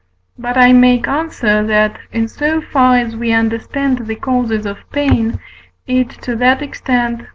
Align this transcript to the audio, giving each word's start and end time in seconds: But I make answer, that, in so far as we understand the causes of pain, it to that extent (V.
But 0.35 0.57
I 0.57 0.73
make 0.73 1.07
answer, 1.07 1.63
that, 1.67 1.99
in 2.11 2.27
so 2.27 2.59
far 2.59 2.95
as 2.95 3.15
we 3.15 3.31
understand 3.31 4.07
the 4.07 4.15
causes 4.15 4.65
of 4.65 4.89
pain, 4.91 5.39
it 5.85 6.09
to 6.23 6.35
that 6.37 6.63
extent 6.63 7.19
(V. 7.19 7.27